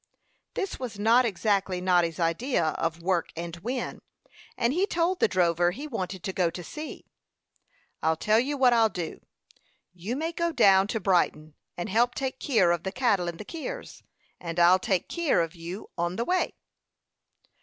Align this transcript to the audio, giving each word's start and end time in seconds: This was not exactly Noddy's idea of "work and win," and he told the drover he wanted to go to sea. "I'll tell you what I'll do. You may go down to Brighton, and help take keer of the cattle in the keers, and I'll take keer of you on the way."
This 0.55 0.79
was 0.79 0.97
not 0.97 1.25
exactly 1.25 1.79
Noddy's 1.79 2.19
idea 2.19 2.69
of 2.69 3.03
"work 3.03 3.31
and 3.35 3.55
win," 3.57 4.01
and 4.57 4.73
he 4.73 4.87
told 4.87 5.19
the 5.19 5.27
drover 5.27 5.69
he 5.69 5.85
wanted 5.85 6.23
to 6.23 6.33
go 6.33 6.49
to 6.49 6.63
sea. 6.63 7.05
"I'll 8.01 8.15
tell 8.15 8.39
you 8.39 8.57
what 8.57 8.73
I'll 8.73 8.89
do. 8.89 9.21
You 9.93 10.15
may 10.15 10.31
go 10.31 10.51
down 10.51 10.87
to 10.87 10.99
Brighton, 10.99 11.53
and 11.77 11.87
help 11.87 12.15
take 12.15 12.39
keer 12.39 12.71
of 12.71 12.81
the 12.81 12.91
cattle 12.91 13.27
in 13.27 13.37
the 13.37 13.45
keers, 13.45 14.01
and 14.39 14.57
I'll 14.59 14.79
take 14.79 15.07
keer 15.07 15.39
of 15.39 15.53
you 15.53 15.91
on 15.99 16.15
the 16.15 16.25
way." 16.25 16.55